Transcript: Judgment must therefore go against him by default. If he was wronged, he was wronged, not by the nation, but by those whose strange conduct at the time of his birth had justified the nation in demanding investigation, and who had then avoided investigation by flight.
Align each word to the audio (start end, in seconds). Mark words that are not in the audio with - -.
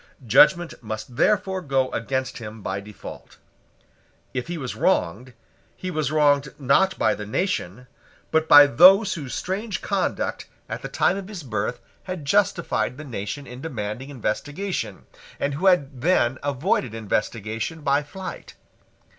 Judgment 0.25 0.73
must 0.81 1.15
therefore 1.15 1.61
go 1.61 1.91
against 1.91 2.39
him 2.39 2.63
by 2.63 2.79
default. 2.79 3.37
If 4.33 4.47
he 4.47 4.57
was 4.57 4.75
wronged, 4.75 5.33
he 5.77 5.91
was 5.91 6.11
wronged, 6.11 6.55
not 6.59 6.97
by 6.97 7.13
the 7.13 7.27
nation, 7.27 7.85
but 8.31 8.47
by 8.49 8.65
those 8.65 9.13
whose 9.13 9.35
strange 9.35 9.79
conduct 9.83 10.47
at 10.67 10.81
the 10.81 10.89
time 10.89 11.17
of 11.17 11.27
his 11.27 11.43
birth 11.43 11.79
had 12.05 12.25
justified 12.25 12.97
the 12.97 13.03
nation 13.05 13.45
in 13.45 13.61
demanding 13.61 14.09
investigation, 14.09 15.05
and 15.39 15.53
who 15.53 15.67
had 15.67 16.01
then 16.01 16.39
avoided 16.41 16.95
investigation 16.95 17.81
by 17.81 18.01
flight. 18.01 18.55